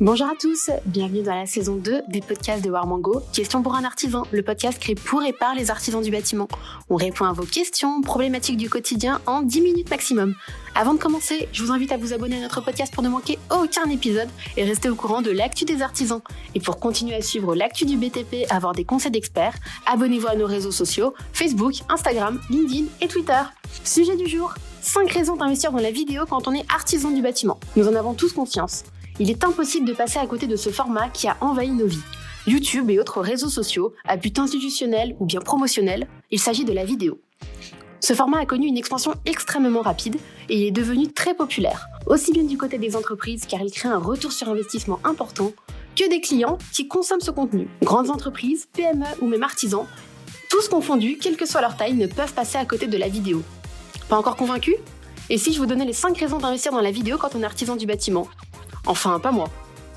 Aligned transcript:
Bonjour 0.00 0.26
à 0.26 0.32
tous, 0.36 0.70
bienvenue 0.86 1.22
dans 1.22 1.36
la 1.36 1.46
saison 1.46 1.76
2 1.76 2.02
des 2.08 2.20
podcasts 2.20 2.64
de 2.64 2.68
Warmango. 2.68 3.22
Question 3.32 3.62
pour 3.62 3.76
un 3.76 3.84
artisan, 3.84 4.24
le 4.32 4.42
podcast 4.42 4.76
créé 4.80 4.96
pour 4.96 5.22
et 5.22 5.32
par 5.32 5.54
les 5.54 5.70
artisans 5.70 6.02
du 6.02 6.10
bâtiment. 6.10 6.48
On 6.90 6.96
répond 6.96 7.26
à 7.26 7.32
vos 7.32 7.44
questions, 7.44 8.02
problématiques 8.02 8.56
du 8.56 8.68
quotidien 8.68 9.20
en 9.26 9.42
10 9.42 9.60
minutes 9.60 9.90
maximum. 9.90 10.34
Avant 10.74 10.94
de 10.94 10.98
commencer, 10.98 11.48
je 11.52 11.62
vous 11.62 11.70
invite 11.70 11.92
à 11.92 11.96
vous 11.96 12.12
abonner 12.12 12.38
à 12.38 12.40
notre 12.40 12.60
podcast 12.60 12.92
pour 12.92 13.04
ne 13.04 13.08
manquer 13.08 13.38
aucun 13.52 13.88
épisode 13.88 14.28
et 14.56 14.64
rester 14.64 14.88
au 14.88 14.96
courant 14.96 15.22
de 15.22 15.30
l'actu 15.30 15.64
des 15.64 15.80
artisans. 15.80 16.22
Et 16.56 16.60
pour 16.60 16.80
continuer 16.80 17.14
à 17.14 17.22
suivre 17.22 17.54
l'actu 17.54 17.84
du 17.84 17.96
BTP, 17.96 18.50
avoir 18.50 18.72
des 18.72 18.84
conseils 18.84 19.12
d'experts, 19.12 19.54
abonnez-vous 19.86 20.26
à 20.26 20.34
nos 20.34 20.46
réseaux 20.46 20.72
sociaux, 20.72 21.14
Facebook, 21.32 21.74
Instagram, 21.88 22.40
LinkedIn 22.50 22.86
et 23.00 23.06
Twitter. 23.06 23.42
Sujet 23.84 24.16
du 24.16 24.26
jour, 24.26 24.54
5 24.80 25.08
raisons 25.12 25.36
d'investir 25.36 25.70
dans 25.70 25.78
la 25.78 25.92
vidéo 25.92 26.24
quand 26.28 26.48
on 26.48 26.52
est 26.52 26.64
artisan 26.68 27.12
du 27.12 27.22
bâtiment. 27.22 27.60
Nous 27.76 27.86
en 27.86 27.94
avons 27.94 28.14
tous 28.14 28.32
conscience. 28.32 28.82
Il 29.20 29.30
est 29.30 29.44
impossible 29.44 29.86
de 29.86 29.92
passer 29.92 30.18
à 30.18 30.26
côté 30.26 30.48
de 30.48 30.56
ce 30.56 30.70
format 30.70 31.08
qui 31.08 31.28
a 31.28 31.36
envahi 31.40 31.70
nos 31.70 31.86
vies. 31.86 32.02
YouTube 32.48 32.90
et 32.90 32.98
autres 32.98 33.20
réseaux 33.20 33.48
sociaux, 33.48 33.94
à 34.04 34.16
but 34.16 34.38
institutionnel 34.40 35.14
ou 35.20 35.24
bien 35.24 35.40
promotionnel, 35.40 36.08
il 36.32 36.40
s'agit 36.40 36.64
de 36.64 36.72
la 36.72 36.84
vidéo. 36.84 37.20
Ce 38.00 38.12
format 38.12 38.40
a 38.40 38.44
connu 38.44 38.66
une 38.66 38.76
expansion 38.76 39.14
extrêmement 39.24 39.82
rapide 39.82 40.16
et 40.48 40.58
il 40.58 40.66
est 40.66 40.72
devenu 40.72 41.12
très 41.12 41.34
populaire, 41.34 41.86
aussi 42.06 42.32
bien 42.32 42.42
du 42.42 42.58
côté 42.58 42.76
des 42.76 42.96
entreprises 42.96 43.46
car 43.48 43.62
il 43.62 43.70
crée 43.70 43.88
un 43.88 43.98
retour 43.98 44.32
sur 44.32 44.48
investissement 44.48 44.98
important, 45.04 45.52
que 45.96 46.10
des 46.10 46.20
clients 46.20 46.58
qui 46.72 46.88
consomment 46.88 47.20
ce 47.20 47.30
contenu. 47.30 47.68
Grandes 47.82 48.10
entreprises, 48.10 48.66
PME 48.72 49.06
ou 49.20 49.28
même 49.28 49.44
artisans, 49.44 49.86
tous 50.50 50.68
confondus, 50.68 51.18
quelle 51.18 51.36
que 51.36 51.46
soit 51.46 51.60
leur 51.60 51.76
taille, 51.76 51.94
ne 51.94 52.08
peuvent 52.08 52.34
passer 52.34 52.58
à 52.58 52.64
côté 52.64 52.88
de 52.88 52.98
la 52.98 53.08
vidéo. 53.08 53.42
Pas 54.08 54.18
encore 54.18 54.36
convaincu 54.36 54.74
Et 55.30 55.38
si 55.38 55.52
je 55.52 55.58
vous 55.60 55.66
donnais 55.66 55.84
les 55.84 55.92
5 55.92 56.18
raisons 56.18 56.38
d'investir 56.38 56.72
dans 56.72 56.80
la 56.80 56.90
vidéo 56.90 57.16
quand 57.16 57.34
on 57.36 57.42
est 57.42 57.46
artisan 57.46 57.76
du 57.76 57.86
bâtiment? 57.86 58.28
Enfin, 58.86 59.18
pas 59.18 59.32
moi. 59.32 59.48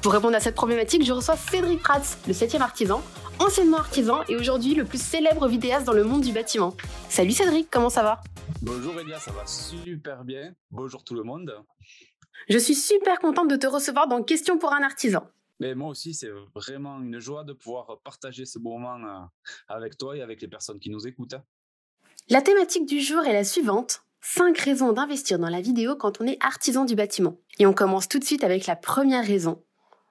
Pour 0.02 0.14
répondre 0.14 0.36
à 0.36 0.40
cette 0.40 0.56
problématique, 0.56 1.04
je 1.04 1.12
reçois 1.12 1.36
Cédric 1.36 1.82
Prats, 1.82 2.16
le 2.26 2.34
7e 2.34 2.62
artisan, 2.62 3.04
anciennement 3.40 3.80
artisan 3.80 4.24
et 4.30 4.38
aujourd'hui 4.38 4.76
le 4.76 4.86
plus 4.86 5.02
célèbre 5.02 5.46
vidéaste 5.50 5.86
dans 5.86 5.94
le 5.94 6.06
monde 6.06 6.22
du 6.22 6.32
bâtiment. 6.32 6.74
Salut 7.10 7.34
Cédric, 7.34 7.68
comment 7.70 7.90
ça 7.90 8.04
va? 8.04 8.22
Bonjour 8.62 8.98
Elia, 8.98 9.20
ça 9.20 9.32
va 9.32 9.46
super 9.46 10.24
bien. 10.24 10.54
Bonjour 10.72 11.04
tout 11.04 11.16
le 11.16 11.24
monde. 11.24 11.54
Je 12.48 12.58
suis 12.58 12.76
super 12.76 13.20
contente 13.20 13.50
de 13.50 13.58
te 13.58 13.68
recevoir 13.68 14.08
dans 14.08 14.24
Question 14.24 14.58
pour 14.58 14.74
un 14.74 14.84
artisan. 14.84 15.28
Mais 15.60 15.76
moi 15.76 15.90
aussi, 15.90 16.14
c'est 16.14 16.32
vraiment 16.56 17.02
une 17.02 17.20
joie 17.20 17.44
de 17.44 17.52
pouvoir 17.52 18.00
partager 18.06 18.46
ce 18.46 18.58
moment 18.58 18.96
euh, 18.96 19.26
avec 19.68 19.98
toi 19.98 20.16
et 20.16 20.22
avec 20.22 20.42
les 20.42 20.48
personnes 20.48 20.80
qui 20.80 20.90
nous 20.90 21.08
écoutent. 21.08 21.36
La 22.30 22.42
thématique 22.42 22.86
du 22.86 23.02
jour 23.02 23.26
est 23.26 23.34
la 23.34 23.44
suivante. 23.44 24.04
5 24.22 24.58
raisons 24.58 24.94
d'investir 24.94 25.40
dans 25.40 25.50
la 25.50 25.62
vidéo 25.62 25.96
quand 25.96 26.22
on 26.22 26.28
est 26.28 26.38
artisan 26.44 26.86
du 26.86 26.96
bâtiment. 26.96 27.40
Et 27.60 27.66
on 27.66 27.74
commence 27.74 28.08
tout 28.08 28.20
de 28.20 28.24
suite 28.24 28.44
avec 28.44 28.66
la 28.66 28.76
première 28.76 29.26
raison. 29.26 29.64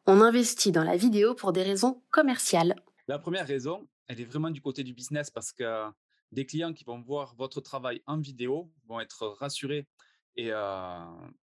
On 0.06 0.20
investit 0.20 0.72
dans 0.72 0.84
la 0.84 0.96
vidéo 0.96 1.34
pour 1.34 1.52
des 1.52 1.62
raisons 1.62 2.02
commerciales. 2.10 2.76
La 3.08 3.18
première 3.18 3.46
raison, 3.46 3.88
elle 4.08 4.20
est 4.20 4.24
vraiment 4.24 4.50
du 4.50 4.60
côté 4.60 4.84
du 4.84 4.94
business 4.94 5.30
parce 5.30 5.52
que 5.52 5.90
des 6.32 6.46
clients 6.46 6.72
qui 6.72 6.84
vont 6.84 7.00
voir 7.00 7.34
votre 7.36 7.60
travail 7.60 8.02
en 8.06 8.18
vidéo 8.18 8.70
vont 8.86 9.00
être 9.00 9.26
rassurés. 9.38 9.86
Et 10.36 10.52
euh, 10.52 10.98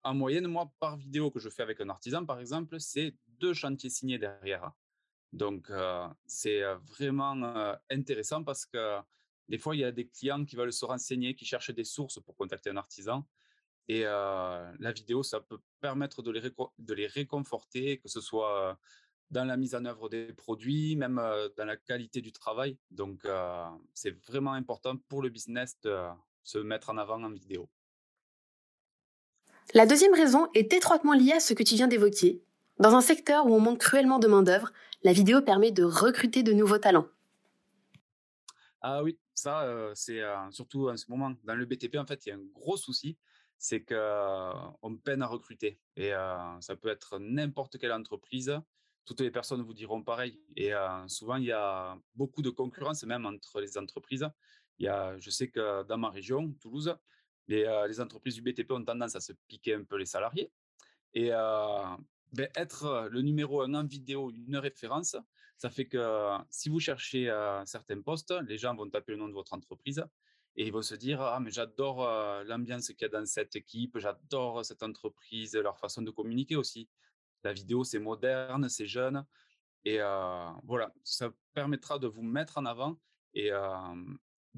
en 0.03 0.14
moyenne, 0.14 0.47
moi, 0.47 0.73
par 0.81 0.97
vidéo 0.97 1.31
que 1.31 1.39
je 1.39 1.51
fais 1.51 1.62
avec 1.62 1.81
un 1.81 1.91
artisan, 1.91 2.25
par 2.25 2.41
exemple, 2.41 2.81
c'est 2.81 3.14
deux 3.27 3.55
chantiers 3.55 3.91
signés 3.91 4.19
derrière. 4.19 4.73
Donc, 5.33 5.69
euh, 5.69 6.09
c'est 6.27 6.62
euh, 6.62 6.77
vraiment 6.79 7.75
intéressant 7.91 8.42
parce 8.42 8.64
que 8.64 8.98
des 9.48 9.58
fois, 9.58 9.74
il 9.74 9.80
y 9.80 9.84
a 9.84 9.92
des 9.92 10.06
clients 10.06 10.44
qui 10.44 10.56
veulent 10.56 10.72
se 10.72 10.84
renseigner, 10.84 11.34
qui 11.34 11.44
cherchent 11.44 11.70
des 11.70 11.84
sources 11.84 12.20
pour 12.20 12.36
contacter 12.36 12.70
un 12.70 12.77
artisan. 12.77 13.27
Et 13.88 14.02
la 14.02 14.92
vidéo, 14.94 15.22
ça 15.22 15.40
peut 15.40 15.58
permettre 15.80 16.22
de 16.22 16.30
les, 16.30 16.40
de 16.40 16.94
les 16.94 17.06
réconforter, 17.06 17.98
que 17.98 18.08
ce 18.08 18.20
soit 18.20 18.78
dans 19.30 19.44
la 19.44 19.56
mise 19.56 19.74
en 19.74 19.84
œuvre 19.86 20.08
des 20.08 20.33
produits, 20.34 20.96
même 20.96 21.17
dans 21.56 21.64
la 21.64 21.77
qualité 21.77 22.20
du 22.20 22.33
travail. 22.33 22.77
Donc, 22.90 23.27
c'est 23.95 24.17
vraiment 24.27 24.52
important 24.52 24.96
pour 25.08 25.23
le 25.23 25.30
business 25.30 25.80
de 25.80 25.96
se 26.42 26.58
mettre 26.58 26.90
en 26.90 26.98
avant 26.98 27.23
en 27.23 27.30
vidéo. 27.30 27.68
La 29.74 29.86
deuxième 29.86 30.14
raison 30.14 30.48
est 30.55 30.73
étroitement 30.73 31.12
liée 31.12 31.33
à 31.33 31.40
ce 31.40 31.52
que 31.52 31.62
tu 31.62 31.74
viens 31.74 31.89
d'évoquer. 31.89 32.42
Dans 32.78 32.94
un 32.94 33.02
secteur 33.02 33.46
où 33.46 33.55
on 33.55 33.61
manque 33.61 33.80
cruellement 33.80 34.18
de 34.18 34.27
main-d'œuvre, 34.27 34.73
la 35.02 35.12
vidéo 35.12 35.42
permet 35.42 35.73
de 35.73 35.84
recruter 35.84 36.42
de 36.42 36.52
nouveaux 36.52 36.78
talents. 36.78 37.08
Ah 38.80 39.02
oui, 39.02 39.18
ça, 39.38 39.90
c'est 39.94 40.20
surtout 40.50 40.88
en 40.88 40.96
ce 40.96 41.10
moment. 41.10 41.34
Dans 41.44 41.54
le 41.54 41.64
BTP, 41.64 41.96
en 41.96 42.06
fait, 42.06 42.26
il 42.26 42.28
y 42.30 42.32
a 42.32 42.36
un 42.36 42.44
gros 42.52 42.76
souci, 42.76 43.16
c'est 43.56 43.84
qu'on 43.84 44.96
peine 45.02 45.22
à 45.22 45.26
recruter. 45.26 45.80
Et 45.96 46.10
ça 46.60 46.76
peut 46.76 46.88
être 46.88 47.18
n'importe 47.18 47.78
quelle 47.78 47.92
entreprise. 47.92 48.58
Toutes 49.04 49.20
les 49.20 49.30
personnes 49.30 49.62
vous 49.62 49.74
diront 49.74 50.02
pareil. 50.02 50.40
Et 50.56 50.72
souvent, 51.06 51.36
il 51.36 51.44
y 51.44 51.52
a 51.52 51.98
beaucoup 52.14 52.42
de 52.42 52.50
concurrence, 52.50 53.04
même 53.04 53.26
entre 53.26 53.60
les 53.60 53.78
entreprises. 53.78 54.28
Il 54.78 54.84
y 54.84 54.88
a, 54.88 55.18
je 55.18 55.30
sais 55.30 55.48
que 55.48 55.82
dans 55.84 55.98
ma 55.98 56.10
région, 56.10 56.52
Toulouse, 56.60 56.96
les, 57.46 57.64
les 57.88 58.00
entreprises 58.00 58.34
du 58.34 58.42
BTP 58.42 58.70
ont 58.72 58.84
tendance 58.84 59.16
à 59.16 59.20
se 59.20 59.32
piquer 59.48 59.74
un 59.74 59.84
peu 59.84 59.96
les 59.96 60.06
salariés. 60.06 60.52
Et 61.14 61.32
ben, 62.33 62.48
être 62.55 63.08
le 63.11 63.22
numéro 63.22 63.62
un 63.62 63.74
en 63.74 63.84
vidéo, 63.84 64.30
une 64.30 64.56
référence, 64.56 65.16
ça 65.56 65.70
fait 65.70 65.86
que 65.86 66.36
si 66.50 66.68
vous 66.68 66.80
cherchez 66.80 67.33
certains 67.66 68.00
postes, 68.00 68.33
les 68.46 68.58
gens 68.58 68.74
vont 68.74 68.89
taper 68.89 69.12
le 69.12 69.18
nom 69.18 69.28
de 69.28 69.33
votre 69.33 69.55
entreprise 69.55 70.05
et 70.56 70.67
ils 70.67 70.72
vont 70.72 70.83
se 70.83 70.94
dire 70.94 71.20
ah 71.20 71.40
mais 71.40 71.50
j'adore 71.50 72.08
l'ambiance 72.44 72.88
qu'il 72.88 73.02
y 73.02 73.05
a 73.06 73.08
dans 73.08 73.27
cette 73.27 73.56
équipe, 73.56 73.98
j'adore 73.98 74.64
cette 74.64 74.83
entreprise, 74.83 75.55
leur 75.56 75.78
façon 75.78 76.02
de 76.02 76.11
communiquer 76.11 76.56
aussi. 76.56 76.88
La 77.44 77.52
vidéo 77.52 77.83
c'est 77.83 77.98
moderne, 77.98 78.68
c'est 78.68 78.86
jeune 78.86 79.24
et 79.84 79.98
voilà, 80.64 80.92
ça 81.02 81.30
permettra 81.55 81.98
de 81.98 82.06
vous 82.06 82.22
mettre 82.22 82.58
en 82.58 82.64
avant 82.64 82.98
et 83.34 83.50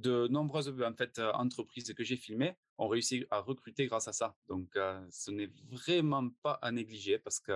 de 0.01 0.29
nombreuses 0.29 0.75
en 0.83 0.95
fait 0.95 1.21
entreprises 1.35 1.93
que 1.95 2.05
j'ai 2.05 2.17
filmées 2.17 2.57
ont 2.79 2.89
réussi 2.89 3.27
à 3.31 3.41
recruter 3.41 3.87
grâce 3.87 4.09
à 4.09 4.13
ça. 4.13 4.37
Donc, 4.49 4.77
ce 5.11 5.31
n'est 5.31 5.51
vraiment 5.71 6.31
pas 6.43 6.59
à 6.63 6.73
négliger 6.73 7.19
parce 7.19 7.41
que 7.41 7.53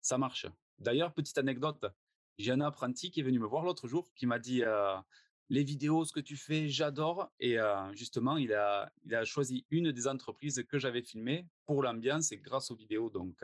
ça 0.00 0.18
marche. 0.18 0.46
D'ailleurs, 0.78 1.12
petite 1.12 1.38
anecdote, 1.38 1.84
j'ai 2.38 2.52
un 2.52 2.60
apprenti 2.60 3.10
qui 3.10 3.20
est 3.20 3.24
venu 3.24 3.38
me 3.38 3.46
voir 3.46 3.64
l'autre 3.64 3.88
jour 3.88 4.12
qui 4.14 4.26
m'a 4.26 4.38
dit 4.38 4.62
les 5.50 5.64
vidéos, 5.64 6.04
ce 6.04 6.12
que 6.12 6.20
tu 6.20 6.36
fais, 6.36 6.68
j'adore. 6.68 7.30
Et 7.40 7.56
justement, 7.92 8.36
il 8.36 8.52
a, 8.52 8.92
il 9.04 9.14
a 9.14 9.24
choisi 9.24 9.66
une 9.70 9.92
des 9.92 10.06
entreprises 10.06 10.64
que 10.68 10.78
j'avais 10.78 11.02
filmées 11.02 11.46
pour 11.66 11.82
l'ambiance 11.82 12.32
et 12.32 12.38
grâce 12.38 12.70
aux 12.70 12.76
vidéos. 12.76 13.10
Donc, 13.10 13.42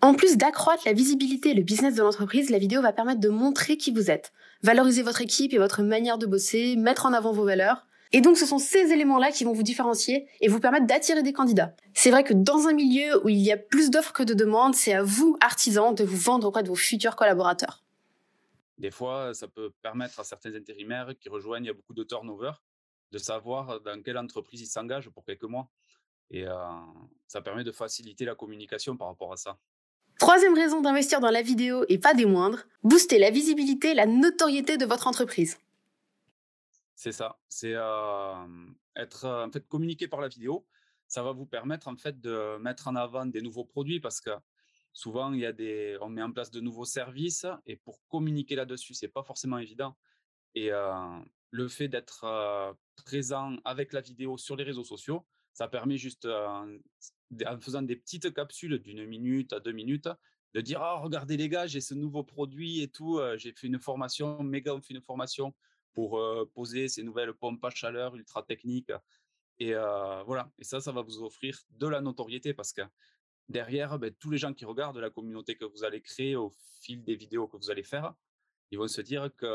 en 0.00 0.14
plus 0.14 0.36
d'accroître 0.36 0.84
la 0.86 0.92
visibilité 0.92 1.50
et 1.50 1.54
le 1.54 1.62
business 1.62 1.94
de 1.96 2.02
l'entreprise, 2.02 2.50
la 2.50 2.58
vidéo 2.58 2.80
va 2.80 2.92
permettre 2.92 3.20
de 3.20 3.28
montrer 3.28 3.76
qui 3.76 3.90
vous 3.90 4.10
êtes, 4.10 4.32
valoriser 4.62 5.02
votre 5.02 5.20
équipe 5.20 5.52
et 5.52 5.58
votre 5.58 5.82
manière 5.82 6.18
de 6.18 6.26
bosser, 6.26 6.76
mettre 6.76 7.06
en 7.06 7.12
avant 7.12 7.32
vos 7.32 7.44
valeurs. 7.44 7.86
Et 8.12 8.20
donc 8.20 8.38
ce 8.38 8.46
sont 8.46 8.58
ces 8.58 8.92
éléments-là 8.92 9.32
qui 9.32 9.44
vont 9.44 9.52
vous 9.52 9.62
différencier 9.62 10.28
et 10.40 10.48
vous 10.48 10.60
permettre 10.60 10.86
d'attirer 10.86 11.22
des 11.22 11.32
candidats. 11.32 11.74
C'est 11.94 12.10
vrai 12.10 12.24
que 12.24 12.32
dans 12.32 12.66
un 12.68 12.72
milieu 12.72 13.22
où 13.24 13.28
il 13.28 13.38
y 13.38 13.52
a 13.52 13.56
plus 13.56 13.90
d'offres 13.90 14.12
que 14.12 14.22
de 14.22 14.34
demandes, 14.34 14.74
c'est 14.74 14.94
à 14.94 15.02
vous, 15.02 15.36
artisans, 15.40 15.94
de 15.94 16.04
vous 16.04 16.16
vendre 16.16 16.46
auprès 16.46 16.62
de 16.62 16.68
vos 16.68 16.74
futurs 16.74 17.16
collaborateurs. 17.16 17.84
Des 18.78 18.92
fois, 18.92 19.34
ça 19.34 19.48
peut 19.48 19.72
permettre 19.82 20.20
à 20.20 20.24
certains 20.24 20.54
intérimaires 20.54 21.12
qui 21.18 21.28
rejoignent, 21.28 21.72
beaucoup 21.72 21.92
de 21.92 22.04
turnover, 22.04 22.52
de 23.10 23.18
savoir 23.18 23.80
dans 23.80 24.00
quelle 24.02 24.16
entreprise 24.16 24.60
ils 24.60 24.66
s'engagent 24.66 25.10
pour 25.10 25.24
quelques 25.24 25.42
mois. 25.44 25.68
Et 26.30 26.46
euh, 26.46 26.54
ça 27.26 27.40
permet 27.42 27.64
de 27.64 27.72
faciliter 27.72 28.24
la 28.24 28.34
communication 28.34 28.96
par 28.96 29.08
rapport 29.08 29.32
à 29.32 29.36
ça. 29.36 29.58
Troisième 30.28 30.52
raison 30.52 30.82
d'investir 30.82 31.20
dans 31.20 31.30
la 31.30 31.40
vidéo 31.40 31.86
et 31.88 31.96
pas 31.96 32.12
des 32.12 32.26
moindres, 32.26 32.64
booster 32.82 33.18
la 33.18 33.30
visibilité 33.30 33.94
la 33.94 34.04
notoriété 34.04 34.76
de 34.76 34.84
votre 34.84 35.06
entreprise. 35.06 35.58
C'est 36.94 37.12
ça. 37.12 37.38
C'est 37.48 37.72
être 38.94 39.24
en 39.24 39.50
fait 39.50 39.66
communiqué 39.66 40.06
par 40.06 40.20
la 40.20 40.28
vidéo. 40.28 40.66
Ça 41.06 41.22
va 41.22 41.32
vous 41.32 41.46
permettre 41.46 41.88
en 41.88 41.96
fait 41.96 42.20
de 42.20 42.58
mettre 42.58 42.88
en 42.88 42.96
avant 42.96 43.24
des 43.24 43.40
nouveaux 43.40 43.64
produits 43.64 44.00
parce 44.00 44.20
que 44.20 44.28
souvent 44.92 45.32
il 45.32 45.40
y 45.40 45.46
a 45.46 45.54
des, 45.54 45.96
on 46.02 46.10
met 46.10 46.20
en 46.20 46.30
place 46.30 46.50
de 46.50 46.60
nouveaux 46.60 46.84
services 46.84 47.46
et 47.64 47.76
pour 47.76 47.98
communiquer 48.08 48.54
là-dessus, 48.54 48.92
c'est 48.92 49.08
pas 49.08 49.22
forcément 49.22 49.56
évident. 49.56 49.96
Et 50.54 50.68
le 51.52 51.68
fait 51.68 51.88
d'être 51.88 52.76
présent 53.06 53.56
avec 53.64 53.94
la 53.94 54.02
vidéo 54.02 54.36
sur 54.36 54.56
les 54.56 54.64
réseaux 54.64 54.84
sociaux, 54.84 55.24
ça 55.58 55.68
permet 55.68 55.98
juste 55.98 56.26
en 56.26 57.60
faisant 57.60 57.82
des 57.82 57.96
petites 57.96 58.32
capsules 58.32 58.78
d'une 58.78 59.04
minute 59.06 59.52
à 59.52 59.60
deux 59.60 59.72
minutes 59.72 60.08
de 60.54 60.60
dire 60.60 60.80
oh 60.82 61.02
regardez 61.02 61.36
les 61.36 61.48
gars 61.48 61.66
j'ai 61.66 61.80
ce 61.80 61.94
nouveau 61.94 62.22
produit 62.24 62.80
et 62.80 62.88
tout 62.88 63.20
j'ai 63.36 63.52
fait 63.52 63.66
une 63.66 63.80
formation 63.80 64.42
méga 64.42 64.74
on 64.74 64.80
fait 64.80 64.94
une 64.94 65.02
formation 65.02 65.54
pour 65.98 66.22
poser 66.54 66.86
ces 66.86 67.02
nouvelles 67.02 67.34
pompes 67.34 67.64
à 67.64 67.70
chaleur 67.70 68.14
ultra 68.14 68.44
techniques. 68.44 68.92
Et 69.58 69.72
voilà, 70.26 70.48
et 70.56 70.62
ça, 70.62 70.80
ça 70.80 70.92
va 70.92 71.02
vous 71.02 71.24
offrir 71.24 71.58
de 71.70 71.88
la 71.88 72.00
notoriété 72.00 72.54
parce 72.54 72.72
que 72.72 72.82
derrière, 73.48 73.98
ben, 73.98 74.14
tous 74.14 74.30
les 74.30 74.38
gens 74.38 74.54
qui 74.54 74.64
regardent 74.64 74.98
la 74.98 75.10
communauté 75.10 75.56
que 75.56 75.64
vous 75.64 75.82
allez 75.82 76.00
créer 76.00 76.36
au 76.36 76.54
fil 76.82 77.02
des 77.02 77.16
vidéos 77.16 77.48
que 77.48 77.56
vous 77.56 77.72
allez 77.72 77.82
faire, 77.82 78.14
ils 78.70 78.78
vont 78.78 78.86
se 78.86 79.00
dire 79.00 79.30
que 79.36 79.46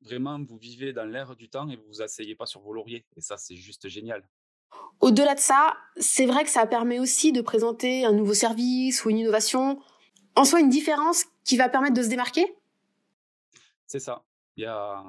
vraiment 0.00 0.42
vous 0.42 0.56
vivez 0.56 0.94
dans 0.94 1.04
l'air 1.04 1.36
du 1.36 1.50
temps 1.50 1.68
et 1.68 1.76
vous 1.76 1.88
vous 1.88 2.00
asseyez 2.00 2.34
pas 2.34 2.46
sur 2.46 2.62
vos 2.62 2.72
lauriers. 2.72 3.04
Et 3.14 3.20
ça, 3.20 3.36
c'est 3.36 3.56
juste 3.56 3.86
génial. 3.88 4.26
Au-delà 5.00 5.34
de 5.34 5.40
ça, 5.40 5.76
c'est 5.96 6.26
vrai 6.26 6.44
que 6.44 6.50
ça 6.50 6.66
permet 6.66 6.98
aussi 6.98 7.32
de 7.32 7.40
présenter 7.40 8.04
un 8.04 8.12
nouveau 8.12 8.34
service 8.34 9.04
ou 9.04 9.10
une 9.10 9.18
innovation 9.18 9.80
en 10.34 10.44
soi 10.44 10.60
une 10.60 10.70
différence 10.70 11.24
qui 11.44 11.56
va 11.56 11.68
permettre 11.68 11.94
de 11.94 12.02
se 12.02 12.08
démarquer? 12.08 12.56
C'est 13.86 14.00
ça. 14.00 14.24
Il 14.56 14.64
y 14.64 14.66
a 14.66 15.02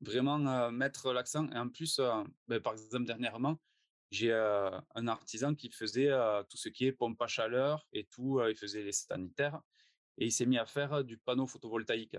vraiment 0.00 0.70
mettre 0.70 1.12
l'accent. 1.12 1.48
Et 1.50 1.58
en 1.58 1.68
plus, 1.68 2.00
ben, 2.48 2.60
par 2.60 2.72
exemple, 2.72 3.04
dernièrement, 3.04 3.58
j'ai 4.10 4.32
un 4.32 5.08
artisan 5.08 5.54
qui 5.54 5.70
faisait 5.70 6.10
tout 6.48 6.56
ce 6.56 6.68
qui 6.68 6.86
est 6.86 6.92
pompe 6.92 7.20
à 7.20 7.26
chaleur 7.26 7.86
et 7.92 8.04
tout, 8.04 8.40
il 8.48 8.56
faisait 8.56 8.82
les 8.82 8.92
sanitaires 8.92 9.60
et 10.18 10.26
il 10.26 10.32
s'est 10.32 10.46
mis 10.46 10.58
à 10.58 10.66
faire 10.66 11.04
du 11.04 11.18
panneau 11.18 11.46
photovoltaïque. 11.46 12.16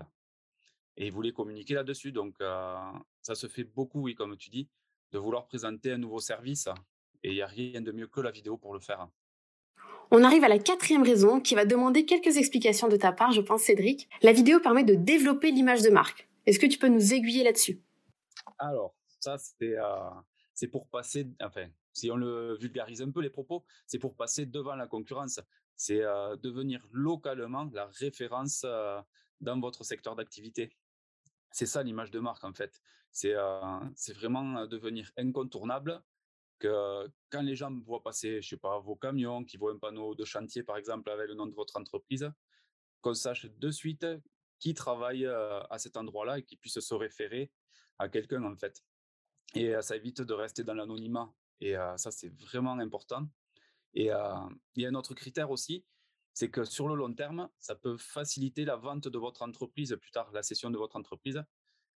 Et 0.96 1.06
il 1.06 1.12
voulait 1.12 1.32
communiquer 1.32 1.74
là-dessus. 1.74 2.12
Donc, 2.12 2.36
ça 2.38 3.34
se 3.34 3.46
fait 3.46 3.64
beaucoup, 3.64 4.02
oui, 4.02 4.14
comme 4.14 4.36
tu 4.36 4.50
dis, 4.50 4.68
de 5.12 5.18
vouloir 5.18 5.46
présenter 5.46 5.92
un 5.92 5.98
nouveau 5.98 6.20
service. 6.20 6.68
Et 7.22 7.30
il 7.30 7.34
n'y 7.34 7.42
a 7.42 7.46
rien 7.46 7.80
de 7.80 7.92
mieux 7.92 8.06
que 8.06 8.20
la 8.20 8.30
vidéo 8.30 8.56
pour 8.56 8.74
le 8.74 8.80
faire. 8.80 9.08
On 10.10 10.24
arrive 10.24 10.44
à 10.44 10.48
la 10.48 10.58
quatrième 10.58 11.02
raison 11.02 11.40
qui 11.40 11.54
va 11.54 11.64
demander 11.64 12.06
quelques 12.06 12.36
explications 12.36 12.88
de 12.88 12.96
ta 12.96 13.12
part, 13.12 13.32
je 13.32 13.40
pense, 13.40 13.62
Cédric. 13.62 14.08
La 14.22 14.32
vidéo 14.32 14.60
permet 14.60 14.84
de 14.84 14.94
développer 14.94 15.50
l'image 15.50 15.82
de 15.82 15.90
marque. 15.90 16.28
Est-ce 16.46 16.58
que 16.58 16.66
tu 16.66 16.78
peux 16.78 16.88
nous 16.88 17.12
aiguiller 17.12 17.44
là-dessus? 17.44 17.82
Alors, 18.58 18.94
ça, 19.20 19.36
c'est 20.54 20.68
pour 20.68 20.88
passer, 20.88 21.26
enfin, 21.42 21.66
si 21.92 22.10
on 22.10 22.16
le 22.16 22.56
vulgarise 22.56 23.02
un 23.02 23.10
peu 23.10 23.20
les 23.20 23.30
propos, 23.30 23.64
c'est 23.86 23.98
pour 23.98 24.14
passer 24.14 24.46
devant 24.46 24.76
la 24.76 24.86
concurrence. 24.86 25.40
C'est 25.76 26.00
devenir 26.42 26.86
localement 26.92 27.68
la 27.72 27.86
référence 27.86 28.64
dans 29.40 29.60
votre 29.60 29.84
secteur 29.84 30.16
d'activité. 30.16 30.72
C'est 31.50 31.66
ça 31.66 31.82
l'image 31.82 32.10
de 32.10 32.20
marque 32.20 32.44
en 32.44 32.52
fait. 32.52 32.80
C'est 33.10 33.34
vraiment 34.14 34.66
devenir 34.66 35.10
incontournable 35.16 36.02
que 36.58 37.08
quand 37.30 37.42
les 37.42 37.54
gens 37.54 37.72
voient 37.80 38.02
passer, 38.02 38.42
je 38.42 38.48
sais 38.48 38.56
pas, 38.56 38.78
vos 38.80 38.96
camions, 38.96 39.44
qui 39.44 39.56
voient 39.56 39.72
un 39.72 39.78
panneau 39.78 40.14
de 40.14 40.24
chantier 40.24 40.62
par 40.62 40.76
exemple 40.76 41.10
avec 41.10 41.28
le 41.28 41.34
nom 41.34 41.46
de 41.46 41.54
votre 41.54 41.78
entreprise, 41.78 42.30
qu'on 43.00 43.14
sache 43.14 43.46
de 43.46 43.70
suite 43.70 44.06
qui 44.58 44.74
travaille 44.74 45.26
à 45.26 45.78
cet 45.78 45.96
endroit-là 45.96 46.38
et 46.38 46.42
qui 46.42 46.56
puisse 46.56 46.80
se 46.80 46.94
référer 46.94 47.52
à 47.98 48.08
quelqu'un 48.08 48.42
en 48.44 48.56
fait. 48.56 48.82
Et 49.54 49.72
ça 49.80 49.96
évite 49.96 50.20
de 50.20 50.34
rester 50.34 50.64
dans 50.64 50.74
l'anonymat. 50.74 51.32
Et 51.60 51.74
ça, 51.96 52.10
c'est 52.10 52.28
vraiment 52.40 52.78
important. 52.78 53.28
Et 53.94 54.10
il 54.74 54.82
y 54.82 54.86
a 54.86 54.88
un 54.88 54.94
autre 54.94 55.14
critère 55.14 55.50
aussi, 55.50 55.84
c'est 56.38 56.50
que 56.50 56.62
sur 56.62 56.86
le 56.86 56.94
long 56.94 57.12
terme, 57.12 57.48
ça 57.58 57.74
peut 57.74 57.96
faciliter 57.96 58.64
la 58.64 58.76
vente 58.76 59.08
de 59.08 59.18
votre 59.18 59.42
entreprise 59.42 59.96
plus 60.00 60.12
tard, 60.12 60.30
la 60.32 60.44
cession 60.44 60.70
de 60.70 60.78
votre 60.78 60.94
entreprise. 60.94 61.42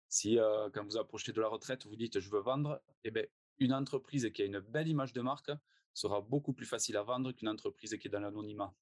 Si 0.09 0.37
quand 0.73 0.83
vous 0.83 0.97
approchez 0.97 1.31
de 1.31 1.41
la 1.41 1.47
retraite, 1.47 1.87
vous 1.87 1.95
dites 1.95 2.19
je 2.19 2.29
veux 2.29 2.41
vendre, 2.41 2.83
eh 3.05 3.13
bien, 3.13 3.23
une 3.61 3.73
entreprise 3.73 4.29
qui 4.35 4.43
a 4.43 4.45
une 4.45 4.59
belle 4.59 4.89
image 4.89 5.13
de 5.13 5.21
marque 5.21 5.53
sera 5.95 6.21
beaucoup 6.21 6.53
plus 6.55 6.67
facile 6.67 6.97
à 6.97 7.05
vendre 7.05 7.31
qu'une 7.31 7.49
entreprise 7.49 7.97
qui 8.01 8.09
est 8.09 8.11
dans 8.11 8.19
l'anonymat. 8.19 8.75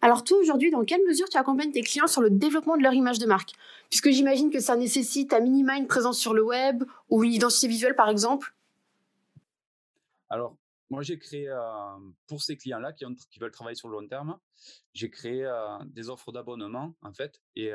Alors 0.00 0.24
toi 0.24 0.38
aujourd'hui, 0.38 0.70
dans 0.70 0.86
quelle 0.86 1.04
mesure 1.06 1.28
tu 1.28 1.36
accompagnes 1.36 1.72
tes 1.72 1.82
clients 1.82 2.06
sur 2.06 2.22
le 2.22 2.30
développement 2.30 2.78
de 2.78 2.82
leur 2.82 2.94
image 2.94 3.18
de 3.18 3.26
marque? 3.26 3.52
Puisque 3.90 4.08
j'imagine 4.08 4.50
que 4.50 4.60
ça 4.60 4.74
nécessite 4.74 5.34
à 5.34 5.40
minima 5.40 5.76
une 5.76 5.86
présence 5.86 6.18
sur 6.18 6.32
le 6.32 6.42
web 6.42 6.82
ou 7.10 7.24
une 7.24 7.32
identité 7.34 7.68
visuelle 7.68 7.94
par 7.94 8.08
exemple. 8.08 8.54
Alors 10.30 10.56
moi 10.90 11.02
j'ai 11.02 11.18
créé 11.18 11.52
pour 12.26 12.42
ces 12.42 12.56
clients-là 12.56 12.92
qui, 12.92 13.04
veulent 13.40 13.50
travailler 13.50 13.76
sur 13.76 13.88
le 13.88 13.98
long 14.00 14.08
terme, 14.08 14.38
j'ai 14.94 15.10
créé 15.10 15.48
des 15.86 16.08
offres 16.08 16.32
d'abonnement 16.32 16.94
en 17.02 17.12
fait 17.12 17.40
et 17.54 17.72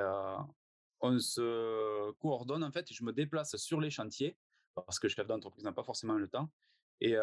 on 1.02 1.20
se 1.20 2.12
coordonne 2.20 2.64
en 2.64 2.72
fait 2.72 2.92
je 2.92 3.04
me 3.04 3.12
déplace 3.12 3.56
sur 3.58 3.82
les 3.82 3.90
chantiers 3.90 4.38
parce 4.76 5.00
que 5.00 5.08
chef 5.08 5.28
d'entreprise 5.28 5.64
n'a 5.64 5.74
pas 5.74 5.84
forcément 5.84 6.14
le 6.14 6.28
temps 6.28 6.50
et 7.02 7.16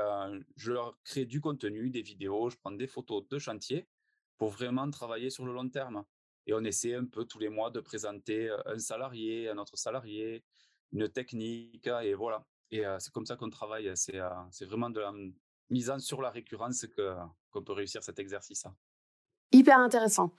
je 0.56 0.72
leur 0.72 0.98
crée 1.04 1.24
du 1.24 1.40
contenu, 1.40 1.88
des 1.88 2.02
vidéos, 2.02 2.50
je 2.50 2.56
prends 2.56 2.72
des 2.72 2.88
photos 2.88 3.26
de 3.28 3.38
chantier 3.38 3.88
pour 4.36 4.50
vraiment 4.50 4.90
travailler 4.90 5.30
sur 5.30 5.46
le 5.46 5.52
long 5.52 5.68
terme. 5.68 6.04
Et 6.46 6.52
on 6.52 6.64
essaie 6.64 6.94
un 6.94 7.04
peu 7.04 7.24
tous 7.24 7.38
les 7.38 7.48
mois 7.48 7.70
de 7.70 7.80
présenter 7.80 8.50
un 8.66 8.78
salarié, 8.78 9.48
un 9.48 9.58
autre 9.58 9.76
salarié, 9.76 10.44
une 10.92 11.08
technique, 11.08 11.86
et 11.86 12.14
voilà. 12.14 12.44
Et 12.72 12.82
c'est 12.98 13.12
comme 13.12 13.26
ça 13.26 13.36
qu'on 13.36 13.50
travaille. 13.50 13.92
C'est 13.94 14.64
vraiment 14.64 14.90
de 14.90 15.00
la 15.00 15.12
mise 15.70 15.90
en 15.90 15.98
sur 15.98 16.22
la 16.22 16.30
récurrence 16.30 16.86
qu'on 17.52 17.62
peut 17.62 17.72
réussir 17.72 18.02
cet 18.02 18.18
exercice. 18.18 18.64
Hyper 19.52 19.78
intéressant. 19.78 20.32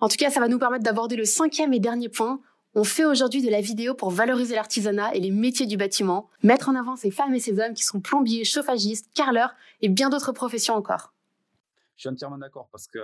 En 0.00 0.08
tout 0.08 0.16
cas, 0.16 0.30
ça 0.30 0.40
va 0.40 0.48
nous 0.48 0.58
permettre 0.58 0.84
d'aborder 0.84 1.16
le 1.16 1.24
cinquième 1.24 1.72
et 1.72 1.80
dernier 1.80 2.08
point. 2.08 2.40
On 2.74 2.84
fait 2.84 3.06
aujourd'hui 3.06 3.42
de 3.42 3.50
la 3.50 3.62
vidéo 3.62 3.94
pour 3.94 4.10
valoriser 4.10 4.54
l'artisanat 4.54 5.14
et 5.14 5.20
les 5.20 5.30
métiers 5.30 5.66
du 5.66 5.78
bâtiment, 5.78 6.28
mettre 6.42 6.68
en 6.68 6.74
avant 6.74 6.96
ces 6.96 7.10
femmes 7.10 7.34
et 7.34 7.40
ces 7.40 7.58
hommes 7.58 7.72
qui 7.72 7.84
sont 7.84 8.00
plombiers, 8.00 8.44
chauffagistes, 8.44 9.10
carreleurs 9.14 9.54
et 9.80 9.88
bien 9.88 10.10
d'autres 10.10 10.32
professions 10.32 10.74
encore. 10.74 11.14
Je 11.96 12.02
suis 12.02 12.08
entièrement 12.10 12.36
d'accord 12.36 12.68
parce 12.70 12.86
que, 12.86 12.98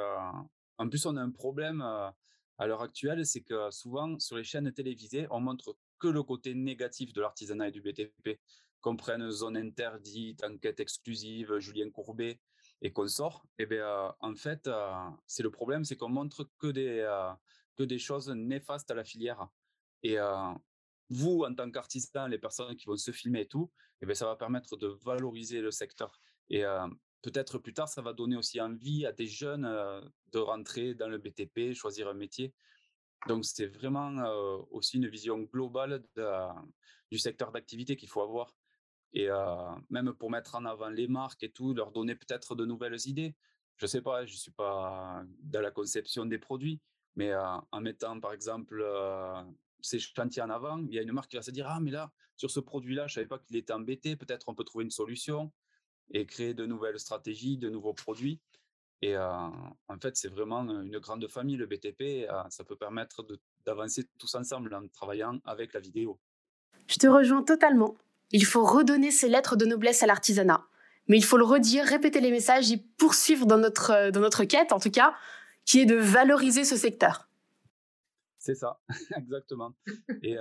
en 0.77 0.89
plus, 0.89 1.07
on 1.07 1.17
a 1.17 1.23
un 1.23 1.31
problème 1.31 1.81
à 1.81 2.67
l'heure 2.67 2.83
actuelle, 2.83 3.25
c'est 3.25 3.41
que 3.41 3.71
souvent 3.71 4.19
sur 4.19 4.37
les 4.37 4.45
chaînes 4.45 4.71
télévisées, 4.73 5.27
on 5.31 5.41
montre 5.41 5.75
que 5.99 6.09
le 6.09 6.23
côté 6.23 6.55
négatif 6.55 7.15
de 7.15 7.23
l'artisanat 7.23 7.69
et 7.69 7.71
du 7.71 7.81
BTP, 7.81 8.39
qu'on 8.83 8.97
prenne 8.97 9.31
zone 9.31 9.57
interdite, 9.57 10.45
enquête 10.45 10.81
exclusive, 10.81 11.57
Julien 11.59 11.91
Courbet 11.91 12.39
et 12.83 12.93
qu'on 12.93 13.09
sort. 13.09 13.47
Eh 13.59 13.65
bien, 13.65 14.15
en 14.21 14.35
fait, 14.35 14.69
c'est 15.27 15.43
le 15.43 15.51
problème, 15.51 15.85
c'est 15.85 15.97
qu'on 15.97 16.11
montre 16.11 16.51
que 16.59 16.67
des 16.67 17.07
que 17.77 17.85
des 17.85 17.99
choses 17.99 18.29
néfastes 18.29 18.91
à 18.91 18.95
la 18.95 19.05
filière. 19.05 19.49
Et 20.03 20.19
vous, 21.09 21.45
en 21.45 21.55
tant 21.55 21.71
qu'artisan, 21.71 22.27
les 22.27 22.39
personnes 22.39 22.77
qui 22.77 22.87
vont 22.87 22.97
se 22.97 23.13
filmer 23.13 23.43
et 23.43 23.47
tout, 23.47 23.71
eh 24.03 24.07
bien, 24.07 24.15
ça 24.15 24.27
va 24.27 24.37
permettre 24.37 24.77
de 24.77 24.89
valoriser 25.05 25.61
le 25.61 25.71
secteur. 25.71 26.21
Et 26.51 26.65
peut-être 27.23 27.59
plus 27.59 27.73
tard, 27.73 27.89
ça 27.89 28.03
va 28.03 28.13
donner 28.13 28.37
aussi 28.37 28.61
envie 28.61 29.07
à 29.07 29.13
des 29.13 29.27
jeunes 29.27 29.63
de 30.33 30.39
rentrer 30.39 30.95
dans 30.95 31.09
le 31.09 31.19
BTP, 31.19 31.73
choisir 31.73 32.09
un 32.09 32.15
métier. 32.15 32.53
Donc, 33.29 33.45
c'est 33.45 33.67
vraiment 33.67 34.11
aussi 34.71 34.97
une 34.97 35.09
vision 35.09 35.39
globale 35.39 36.05
du 37.11 37.19
secteur 37.19 37.53
d'activité 37.53 37.97
qu'il 37.97 38.09
faut 38.09 38.23
avoir. 38.23 38.57
Et 39.15 39.29
même 39.91 40.13
pour 40.15 40.31
mettre 40.31 40.55
en 40.55 40.65
avant 40.65 40.89
les 40.89 41.09
marques 41.09 41.43
et 41.43 41.51
tout, 41.51 41.75
leur 41.75 41.93
donner 41.93 42.15
peut-être 42.15 42.55
de 42.55 42.65
nouvelles 42.65 42.99
idées. 43.07 43.35
Je 43.77 43.87
sais 43.87 44.01
pas, 44.01 44.25
je 44.25 44.35
suis 44.37 44.53
pas 44.53 45.23
dans 45.41 45.61
la 45.61 45.71
conception 45.71 46.25
des 46.25 46.39
produits, 46.39 46.81
mais 47.17 47.35
en 47.35 47.81
mettant, 47.81 48.19
par 48.21 48.33
exemple, 48.33 48.83
ces 49.81 49.99
chantiers 49.99 50.43
en 50.43 50.51
avant, 50.51 50.79
il 50.79 50.95
y 50.95 50.99
a 50.99 51.03
une 51.03 51.13
marque 51.13 51.31
qui 51.31 51.37
va 51.37 51.43
se 51.43 51.51
dire, 51.51 51.67
ah, 51.69 51.81
mais 51.81 51.91
là, 51.91 52.11
sur 52.37 52.51
ce 52.51 52.61
produit-là, 52.61 53.07
je 53.07 53.15
savais 53.15 53.27
pas 53.27 53.39
qu'il 53.39 53.57
était 53.57 53.73
embêté, 53.73 54.17
peut-être 54.17 54.49
on 54.49 54.55
peut 54.55 54.65
trouver 54.65 54.85
une 54.85 54.91
solution 54.91 55.53
et 56.11 56.27
créer 56.27 56.55
de 56.55 56.65
nouvelles 56.67 56.99
stratégies, 56.99 57.59
de 57.59 57.69
nouveaux 57.69 57.95
produits. 57.95 58.41
Et 59.03 59.17
en 59.19 59.99
fait, 60.01 60.17
c'est 60.17 60.29
vraiment 60.29 60.63
une 60.63 60.99
grande 60.99 61.27
famille, 61.29 61.57
le 61.57 61.67
BTP. 61.67 62.27
ça 62.51 62.65
peut 62.65 62.77
permettre 62.77 63.27
d'avancer 63.67 64.09
tous 64.17 64.35
ensemble 64.37 64.73
en 64.75 64.87
travaillant 64.89 65.41
avec 65.45 65.73
la 65.73 65.81
vidéo. 65.81 66.21
Je 66.87 66.97
te 66.97 67.07
rejoins 67.09 67.43
totalement. 67.43 67.97
Il 68.33 68.45
faut 68.45 68.65
redonner 68.65 69.11
ces 69.11 69.29
lettres 69.29 69.57
de 69.57 69.65
noblesse 69.65 70.03
à 70.03 70.07
l'artisanat. 70.07 70.67
Mais 71.09 71.17
il 71.17 71.25
faut 71.25 71.37
le 71.37 71.45
redire, 71.45 71.85
répéter 71.85 72.21
les 72.21 72.31
messages 72.31 72.71
et 72.73 72.79
poursuivre 72.97 73.47
dans 73.47 73.59
notre, 73.59 74.11
dans 74.11 74.21
notre 74.21 74.45
quête, 74.45 74.73
en 74.73 74.79
tout 74.79 74.91
cas, 74.91 75.15
qui 75.65 75.81
est 75.81 75.87
de 75.87 75.97
valoriser 75.97 76.65
ce 76.65 76.77
secteur. 76.77 77.29
C'est 78.39 78.55
ça, 78.55 78.81
exactement. 79.17 79.75
Et 80.23 80.37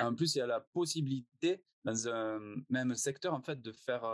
en 0.00 0.14
plus, 0.14 0.34
il 0.34 0.38
y 0.38 0.40
a 0.42 0.46
la 0.46 0.60
possibilité, 0.60 1.62
dans 1.84 2.08
un 2.08 2.40
même 2.70 2.94
secteur, 2.94 3.34
en 3.34 3.40
fait, 3.40 3.60
de 3.60 3.72
faire 3.72 4.04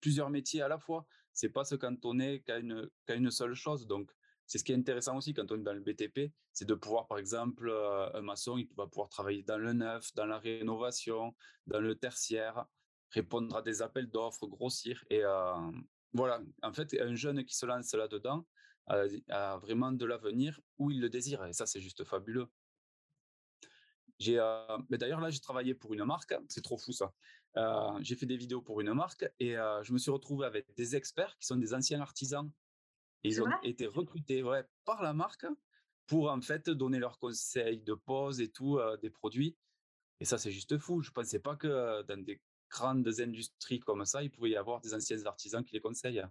plusieurs 0.00 0.30
métiers 0.30 0.62
à 0.62 0.68
la 0.68 0.78
fois. 0.78 1.06
C'est 1.32 1.48
pas 1.48 1.64
se 1.64 1.74
cantonner 1.74 2.40
qu'à 2.40 2.58
une, 2.58 2.88
qu'à 3.06 3.14
une 3.14 3.30
seule 3.30 3.54
chose. 3.54 3.86
Donc, 3.86 4.10
c'est 4.50 4.58
ce 4.58 4.64
qui 4.64 4.72
est 4.72 4.76
intéressant 4.76 5.16
aussi 5.16 5.32
quand 5.32 5.52
on 5.52 5.60
est 5.60 5.62
dans 5.62 5.72
le 5.72 5.80
BTP, 5.80 6.32
c'est 6.52 6.64
de 6.64 6.74
pouvoir, 6.74 7.06
par 7.06 7.18
exemple, 7.18 7.70
un 7.70 8.20
maçon, 8.20 8.58
il 8.58 8.68
va 8.76 8.88
pouvoir 8.88 9.08
travailler 9.08 9.44
dans 9.44 9.58
le 9.58 9.72
neuf, 9.72 10.12
dans 10.16 10.26
la 10.26 10.40
rénovation, 10.40 11.36
dans 11.68 11.78
le 11.78 11.94
tertiaire, 11.94 12.66
répondre 13.10 13.54
à 13.56 13.62
des 13.62 13.80
appels 13.80 14.10
d'offres, 14.10 14.48
grossir. 14.48 15.04
Et 15.08 15.22
voilà, 16.12 16.42
en 16.64 16.72
fait, 16.72 17.00
un 17.00 17.14
jeune 17.14 17.44
qui 17.44 17.54
se 17.54 17.64
lance 17.64 17.94
là-dedans 17.94 18.44
a, 18.88 19.56
vraiment 19.58 19.92
de 19.92 20.04
l'avenir 20.04 20.60
où 20.78 20.90
il 20.90 21.00
le 21.00 21.08
désire. 21.08 21.44
Et 21.44 21.52
ça, 21.52 21.66
c'est 21.66 21.80
juste 21.80 22.02
fabuleux. 22.02 22.48
J'ai, 24.18 24.36
mais 24.88 24.98
d'ailleurs, 24.98 25.20
là, 25.20 25.30
j'ai 25.30 25.38
travaillé 25.38 25.74
pour 25.74 25.94
une 25.94 26.04
marque, 26.04 26.34
c'est 26.48 26.64
trop 26.64 26.76
fou 26.76 26.90
ça. 26.90 27.12
j'ai 28.00 28.16
fait 28.16 28.26
des 28.26 28.36
vidéos 28.36 28.62
pour 28.62 28.80
une 28.80 28.94
marque 28.94 29.30
et 29.38 29.52
je 29.52 29.92
me 29.92 29.98
suis 29.98 30.10
retrouvé 30.10 30.44
avec 30.44 30.74
des 30.74 30.96
experts 30.96 31.36
qui 31.38 31.46
sont 31.46 31.56
des 31.56 31.72
anciens 31.72 32.00
artisans. 32.00 32.50
Ils 33.22 33.42
ont 33.42 33.50
été 33.62 33.86
recrutés 33.86 34.42
ouais, 34.42 34.62
par 34.84 35.02
la 35.02 35.12
marque 35.12 35.46
pour 36.06 36.30
en 36.30 36.40
fait 36.40 36.68
donner 36.70 36.98
leurs 36.98 37.18
conseils 37.18 37.80
de 37.80 37.94
pose 37.94 38.40
et 38.40 38.48
tout 38.48 38.78
des 39.02 39.10
produits. 39.10 39.56
Et 40.20 40.24
ça, 40.24 40.38
c'est 40.38 40.50
juste 40.50 40.76
fou. 40.78 41.02
Je 41.02 41.10
ne 41.10 41.12
pensais 41.14 41.38
pas 41.38 41.56
que 41.56 42.02
dans 42.02 42.22
des 42.22 42.40
grandes 42.70 43.08
industries 43.20 43.80
comme 43.80 44.04
ça, 44.04 44.22
il 44.22 44.30
pouvait 44.30 44.50
y 44.50 44.56
avoir 44.56 44.80
des 44.80 44.94
anciens 44.94 45.24
artisans 45.26 45.64
qui 45.64 45.74
les 45.74 45.80
conseillent. 45.80 46.24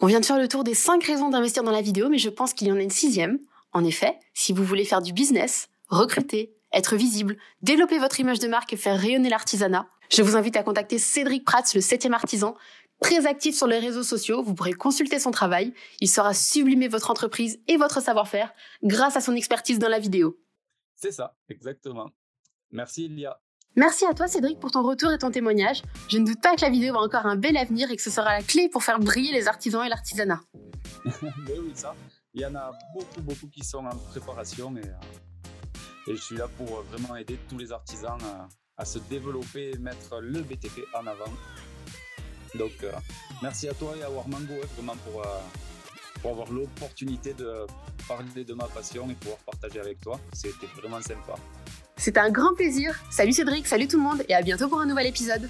On 0.00 0.06
vient 0.06 0.20
de 0.20 0.26
faire 0.26 0.38
le 0.38 0.48
tour 0.48 0.64
des 0.64 0.74
5 0.74 1.02
raisons 1.04 1.30
d'investir 1.30 1.62
dans 1.62 1.70
la 1.70 1.82
vidéo, 1.82 2.08
mais 2.08 2.18
je 2.18 2.28
pense 2.28 2.52
qu'il 2.52 2.68
y 2.68 2.72
en 2.72 2.76
a 2.76 2.82
une 2.82 2.90
sixième. 2.90 3.38
En 3.72 3.84
effet, 3.84 4.18
si 4.32 4.52
vous 4.52 4.64
voulez 4.64 4.84
faire 4.84 5.02
du 5.02 5.12
business, 5.12 5.68
recruter, 5.88 6.54
être 6.72 6.96
visible, 6.96 7.36
développer 7.62 7.98
votre 7.98 8.18
image 8.18 8.40
de 8.40 8.48
marque 8.48 8.72
et 8.72 8.76
faire 8.76 8.98
rayonner 8.98 9.28
l'artisanat, 9.28 9.88
je 10.10 10.22
vous 10.22 10.36
invite 10.36 10.56
à 10.56 10.62
contacter 10.62 10.98
Cédric 10.98 11.44
Prats, 11.44 11.62
le 11.74 11.80
7e 11.80 12.12
artisan, 12.12 12.56
Très 13.04 13.26
actif 13.26 13.54
sur 13.54 13.66
les 13.66 13.78
réseaux 13.78 14.02
sociaux, 14.02 14.42
vous 14.42 14.54
pourrez 14.54 14.72
consulter 14.72 15.18
son 15.18 15.30
travail. 15.30 15.74
Il 16.00 16.08
saura 16.08 16.32
sublimer 16.32 16.88
votre 16.88 17.10
entreprise 17.10 17.60
et 17.68 17.76
votre 17.76 18.00
savoir-faire 18.00 18.50
grâce 18.82 19.14
à 19.14 19.20
son 19.20 19.34
expertise 19.34 19.78
dans 19.78 19.90
la 19.90 19.98
vidéo. 19.98 20.40
C'est 20.94 21.12
ça, 21.12 21.36
exactement. 21.50 22.08
Merci 22.70 23.04
Ilia. 23.04 23.38
Merci 23.76 24.06
à 24.06 24.14
toi 24.14 24.26
Cédric 24.26 24.58
pour 24.58 24.70
ton 24.70 24.82
retour 24.82 25.12
et 25.12 25.18
ton 25.18 25.30
témoignage. 25.30 25.82
Je 26.08 26.16
ne 26.16 26.24
doute 26.24 26.40
pas 26.40 26.56
que 26.56 26.62
la 26.62 26.70
vidéo 26.70 26.94
va 26.94 27.00
encore 27.00 27.26
un 27.26 27.36
bel 27.36 27.58
avenir 27.58 27.90
et 27.90 27.96
que 27.96 28.00
ce 28.00 28.08
sera 28.08 28.38
la 28.38 28.42
clé 28.42 28.70
pour 28.70 28.82
faire 28.82 28.98
briller 28.98 29.32
les 29.32 29.48
artisans 29.48 29.84
et 29.84 29.90
l'artisanat. 29.90 30.40
Mais 31.04 31.12
oui, 31.58 31.72
ça. 31.74 31.94
Il 32.32 32.40
y 32.40 32.46
en 32.46 32.54
a 32.54 32.72
beaucoup, 32.94 33.20
beaucoup 33.20 33.48
qui 33.48 33.62
sont 33.62 33.84
en 33.84 33.98
préparation 34.12 34.74
et, 34.78 34.80
euh, 34.80 36.10
et 36.10 36.16
je 36.16 36.22
suis 36.22 36.38
là 36.38 36.48
pour 36.56 36.80
vraiment 36.84 37.16
aider 37.16 37.38
tous 37.50 37.58
les 37.58 37.70
artisans 37.70 38.18
à, 38.22 38.48
à 38.78 38.84
se 38.86 38.98
développer 38.98 39.72
et 39.72 39.78
mettre 39.78 40.20
le 40.20 40.40
BTP 40.40 40.86
en 40.94 41.06
avant. 41.06 41.30
Donc, 42.54 42.72
euh, 42.82 42.92
merci 43.42 43.68
à 43.68 43.74
toi 43.74 43.94
et 43.98 44.02
à 44.02 44.10
Warmango 44.10 44.54
hein, 44.54 44.66
vraiment 44.76 44.96
pour, 45.04 45.22
euh, 45.22 45.40
pour 46.22 46.30
avoir 46.32 46.50
l'opportunité 46.52 47.34
de 47.34 47.66
parler 48.06 48.44
de 48.44 48.54
ma 48.54 48.66
passion 48.66 49.08
et 49.10 49.14
pouvoir 49.14 49.38
partager 49.38 49.80
avec 49.80 50.00
toi. 50.00 50.20
C'était 50.32 50.66
vraiment 50.80 51.00
sympa. 51.00 51.34
C'était 51.96 52.20
un 52.20 52.30
grand 52.30 52.54
plaisir. 52.54 52.94
Salut 53.10 53.32
Cédric, 53.32 53.66
salut 53.66 53.88
tout 53.88 53.96
le 53.96 54.02
monde 54.02 54.24
et 54.28 54.34
à 54.34 54.42
bientôt 54.42 54.68
pour 54.68 54.80
un 54.80 54.86
nouvel 54.86 55.06
épisode. 55.06 55.48